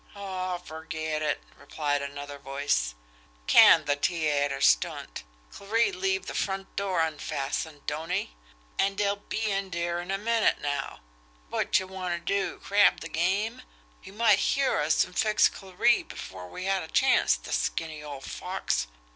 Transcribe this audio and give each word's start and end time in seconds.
"Aw, 0.15 0.57
ferget 0.57 1.21
it!" 1.21 1.41
replied 1.59 2.01
another 2.01 2.39
voice. 2.39 2.95
"Can 3.45 3.85
the 3.85 3.95
tee 3.95 4.27
ayter 4.27 4.59
stunt! 4.59 5.23
Clarie 5.51 5.91
leaves 5.91 6.25
the 6.25 6.33
front 6.33 6.75
door 6.75 7.01
unfastened, 7.01 7.85
don't 7.85 8.09
he? 8.09 8.31
An' 8.79 8.95
dey'll 8.95 9.17
be 9.17 9.51
in 9.51 9.69
dere 9.69 10.01
in 10.01 10.09
a 10.09 10.17
minute 10.17 10.59
now. 10.59 11.01
Wotcher 11.51 11.85
want 11.85 12.15
ter 12.15 12.25
do? 12.25 12.57
Crab 12.63 13.01
the 13.01 13.09
game? 13.09 13.61
He 14.01 14.09
might 14.09 14.39
hear 14.39 14.79
us 14.79 15.05
an' 15.05 15.13
fix 15.13 15.47
Clarie 15.47 16.01
before 16.01 16.47
we 16.47 16.65
had 16.65 16.81
a 16.81 16.87
chanst, 16.87 17.43
the 17.43 17.51
skinny 17.51 18.01
old 18.01 18.23
fox! 18.23 18.87